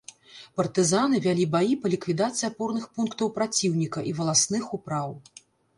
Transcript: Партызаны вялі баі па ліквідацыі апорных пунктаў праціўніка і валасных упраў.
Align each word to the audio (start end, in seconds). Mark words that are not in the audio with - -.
Партызаны 0.61 1.19
вялі 1.25 1.45
баі 1.55 1.77
па 1.83 1.93
ліквідацыі 1.95 2.49
апорных 2.51 2.91
пунктаў 2.97 3.27
праціўніка 3.39 3.99
і 4.13 4.19
валасных 4.23 4.63
упраў. 4.81 5.09